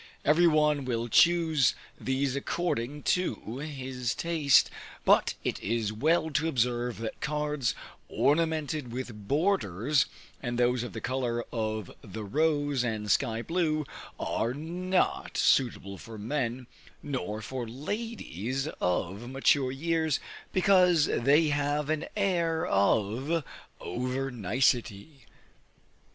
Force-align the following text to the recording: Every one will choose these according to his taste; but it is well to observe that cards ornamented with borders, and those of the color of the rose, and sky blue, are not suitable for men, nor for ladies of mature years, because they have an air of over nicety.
Every 0.25 0.47
one 0.47 0.83
will 0.85 1.07
choose 1.09 1.75
these 1.99 2.35
according 2.35 3.03
to 3.03 3.59
his 3.59 4.15
taste; 4.15 4.71
but 5.05 5.35
it 5.43 5.61
is 5.61 5.93
well 5.93 6.31
to 6.31 6.47
observe 6.47 6.97
that 7.01 7.21
cards 7.21 7.75
ornamented 8.09 8.91
with 8.91 9.27
borders, 9.27 10.07
and 10.41 10.57
those 10.57 10.81
of 10.81 10.93
the 10.93 11.01
color 11.01 11.45
of 11.53 11.91
the 12.03 12.23
rose, 12.23 12.83
and 12.83 13.11
sky 13.11 13.43
blue, 13.43 13.85
are 14.19 14.55
not 14.55 15.37
suitable 15.37 15.99
for 15.99 16.17
men, 16.17 16.65
nor 17.03 17.39
for 17.39 17.69
ladies 17.69 18.67
of 18.79 19.29
mature 19.29 19.71
years, 19.71 20.19
because 20.51 21.05
they 21.05 21.49
have 21.49 21.91
an 21.91 22.07
air 22.17 22.65
of 22.65 23.43
over 23.79 24.31
nicety. 24.31 25.27